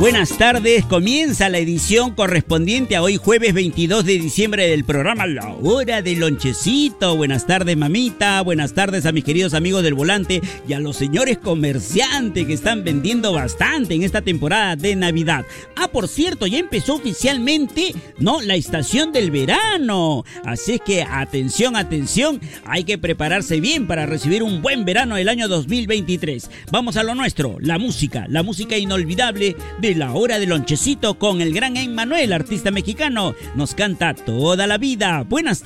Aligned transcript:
buenas 0.00 0.38
tardes. 0.38 0.86
Comienza 0.86 1.50
la 1.50 1.58
edición 1.58 2.14
correspondiente 2.14 2.96
a 2.96 3.02
hoy 3.02 3.18
jueves 3.18 3.52
22 3.52 4.06
de 4.06 4.18
diciembre 4.18 4.66
del 4.66 4.84
programa 4.84 5.26
La 5.26 5.54
Hora 5.62 6.00
del 6.00 6.20
Lonchecito. 6.20 7.18
Buenas 7.18 7.46
tardes 7.46 7.76
mamita, 7.76 8.40
buenas 8.40 8.72
tardes 8.72 9.04
a 9.04 9.12
mis 9.12 9.24
queridos 9.24 9.52
amigos 9.52 9.82
del 9.82 9.92
volante 9.92 10.40
y 10.66 10.72
a 10.72 10.80
los 10.80 10.96
señores 10.96 11.36
comerciantes 11.36 12.46
que 12.46 12.54
están 12.54 12.82
vendiendo 12.82 13.34
bastante 13.34 13.92
en 13.92 14.02
esta 14.02 14.22
temporada 14.22 14.74
de 14.74 14.96
Navidad. 14.96 15.44
Ah, 15.76 15.88
por 15.88 16.08
cierto, 16.08 16.46
ya 16.46 16.58
empezó 16.58 16.94
oficialmente, 16.94 17.94
¿no? 18.18 18.40
La 18.40 18.54
estación 18.54 19.12
del 19.12 19.30
verano. 19.30 20.24
Así 20.46 20.72
es 20.72 20.80
que 20.80 21.02
atención, 21.02 21.76
atención, 21.76 22.40
hay 22.64 22.84
que 22.84 22.96
prepararse 22.96 23.60
bien 23.60 23.86
para 23.86 24.06
recibir 24.06 24.42
un 24.42 24.62
buen 24.62 24.86
verano 24.86 25.16
del 25.16 25.28
año 25.28 25.46
2023. 25.46 26.50
Vamos 26.72 26.96
a 26.96 27.02
lo 27.02 27.14
nuestro, 27.14 27.58
la 27.60 27.78
música, 27.78 28.24
la 28.30 28.42
música 28.42 28.78
inolvidable 28.78 29.56
de 29.78 29.89
la 29.94 30.12
hora 30.12 30.38
del 30.38 30.50
lonchecito 30.50 31.18
con 31.18 31.40
el 31.40 31.52
gran 31.52 31.76
Emmanuel, 31.76 32.32
artista 32.32 32.70
mexicano. 32.70 33.34
Nos 33.54 33.74
canta 33.74 34.14
toda 34.14 34.66
la 34.66 34.78
vida. 34.78 35.24
Buenas 35.28 35.62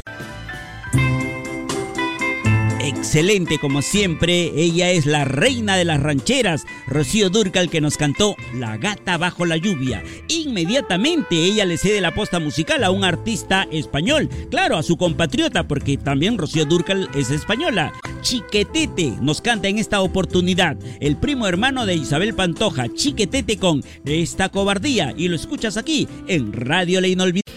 Excelente 2.84 3.59
como 3.59 3.80
siempre, 3.80 4.52
ella 4.55 4.91
es 4.91 5.06
la 5.06 5.25
reina 5.25 5.75
de 5.75 5.87
las 5.87 6.02
rancheras, 6.02 6.66
Rocío 6.87 7.30
Durcal 7.30 7.70
que 7.70 7.80
nos 7.80 7.97
cantó 7.97 8.37
La 8.52 8.77
gata 8.77 9.16
bajo 9.16 9.47
la 9.47 9.56
lluvia. 9.56 10.02
Inmediatamente 10.29 11.34
ella 11.34 11.65
le 11.65 11.78
cede 11.78 12.02
la 12.02 12.15
posta 12.15 12.41
musical 12.41 12.84
a 12.84 12.91
un 12.91 13.02
artista 13.02 13.66
español, 13.73 14.28
claro, 14.51 14.77
a 14.77 14.83
su 14.83 14.98
compatriota 14.98 15.67
porque 15.67 15.97
también 15.97 16.36
Rocío 16.36 16.67
Durcal 16.67 17.09
es 17.14 17.31
española. 17.31 17.91
Chiquetete 18.20 19.14
nos 19.19 19.41
canta 19.41 19.69
en 19.69 19.78
esta 19.78 20.03
oportunidad, 20.03 20.77
el 21.00 21.16
primo 21.16 21.47
hermano 21.47 21.87
de 21.87 21.94
Isabel 21.94 22.34
Pantoja, 22.34 22.92
Chiquetete 22.92 23.56
con 23.56 23.83
esta 24.05 24.50
cobardía 24.50 25.14
y 25.16 25.28
lo 25.28 25.37
escuchas 25.37 25.78
aquí 25.78 26.06
en 26.27 26.53
Radio 26.53 27.00
La 27.00 27.09
Inolvidable. 27.09 27.53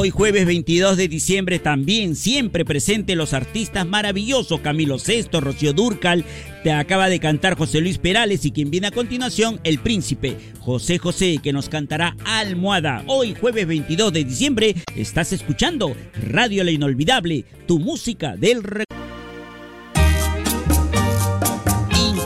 Hoy 0.00 0.10
jueves 0.10 0.46
22 0.46 0.96
de 0.96 1.08
diciembre 1.08 1.58
también 1.58 2.14
siempre 2.14 2.64
presente 2.64 3.16
los 3.16 3.34
artistas 3.34 3.84
maravillosos 3.84 4.60
Camilo 4.60 5.00
Sesto, 5.00 5.40
Rocío 5.40 5.72
Durcal, 5.72 6.24
te 6.62 6.70
acaba 6.70 7.08
de 7.08 7.18
cantar 7.18 7.58
José 7.58 7.80
Luis 7.80 7.98
Perales 7.98 8.44
y 8.44 8.52
quien 8.52 8.70
viene 8.70 8.86
a 8.86 8.92
continuación 8.92 9.58
El 9.64 9.80
Príncipe, 9.80 10.36
José 10.60 10.98
José 10.98 11.40
que 11.42 11.52
nos 11.52 11.68
cantará 11.68 12.16
Almohada. 12.24 13.02
Hoy 13.08 13.34
jueves 13.34 13.66
22 13.66 14.12
de 14.12 14.22
diciembre 14.22 14.76
estás 14.94 15.32
escuchando 15.32 15.96
Radio 16.30 16.62
La 16.62 16.70
Inolvidable, 16.70 17.44
tu 17.66 17.80
música 17.80 18.36
del 18.36 18.62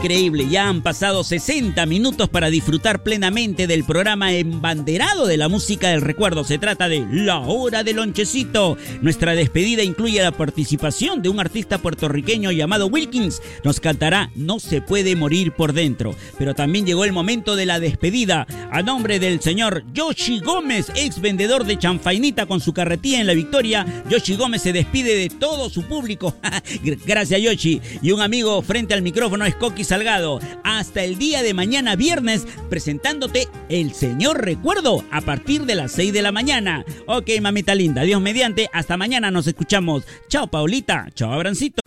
increíble. 0.03 0.49
Ya 0.51 0.69
han 0.69 0.83
pasado 0.83 1.23
60 1.23 1.87
minutos 1.87 2.29
para 2.29 2.51
disfrutar 2.51 3.05
plenamente 3.05 3.69
del 3.69 3.85
programa 3.85 4.33
embanderado 4.33 5.29
de 5.29 5.37
la 5.37 5.49
música 5.49 5.91
del 5.91 6.01
recuerdo. 6.01 6.43
Se 6.43 6.59
trata 6.59 6.89
de 6.89 7.07
La 7.09 7.39
Hora 7.39 7.85
del 7.85 7.97
Lonchecito. 7.97 8.77
Nuestra 9.01 9.37
despedida 9.37 9.85
incluye 9.85 10.21
la 10.21 10.33
participación 10.33 11.23
de 11.23 11.29
un 11.29 11.39
artista 11.39 11.79
puertorriqueño 11.79 12.51
llamado 12.51 12.89
Wilkins. 12.89 13.41
Nos 13.63 13.79
cantará 13.79 14.33
No 14.35 14.59
se 14.59 14.83
puede 14.83 15.15
morir 15.15 15.53
por 15.53 15.73
dentro. 15.73 16.17
Pero 16.37 16.57
también 16.57 16.85
llegó 16.85 17.05
el 17.05 17.13
momento 17.13 17.55
de 17.55 17.67
la 17.67 17.79
despedida 17.79 18.49
a 18.73 18.83
nombre 18.83 19.21
del 19.21 19.41
señor 19.41 19.85
Yoshi 19.95 20.41
Gómez, 20.41 20.91
ex 20.97 21.21
vendedor 21.21 21.65
de 21.65 21.79
chanfainita 21.79 22.47
con 22.47 22.61
su 22.61 22.73
carretilla 22.73 23.21
en 23.21 23.29
la 23.29 23.35
victoria. 23.35 23.87
Yoshi 24.11 24.35
Gómez 24.35 24.63
se 24.63 24.73
despide 24.73 25.15
de 25.15 25.29
todo 25.29 25.71
su 25.71 25.85
público. 25.85 26.35
Gracias 27.07 27.41
Yoshi. 27.41 27.81
Y 28.03 28.11
un 28.11 28.21
amigo 28.21 28.63
frente 28.63 28.95
al 28.95 29.03
micrófono 29.03 29.45
es 29.45 29.55
Coquis 29.55 29.92
Salgado. 29.93 30.41
Hasta 30.65 31.05
el 31.05 31.19
día 31.19 31.43
de 31.43 31.53
mañana 31.53 31.97
viernes 31.97 32.47
presentándote 32.71 33.47
el 33.69 33.93
Señor 33.93 34.43
Recuerdo 34.43 35.05
a 35.11 35.21
partir 35.21 35.67
de 35.67 35.75
las 35.75 35.93
6 35.93 36.15
de 36.15 36.23
la 36.23 36.33
mañana. 36.33 36.83
Ok, 37.07 37.29
mamita 37.43 37.75
linda, 37.75 38.01
Dios 38.01 38.23
mediante, 38.23 38.71
hasta 38.73 38.97
mañana 38.97 39.31
nos 39.31 39.47
escuchamos. 39.47 40.05
Chao, 40.29 40.47
Paulita. 40.47 41.11
Chao, 41.15 41.31
Abrancito. 41.31 41.82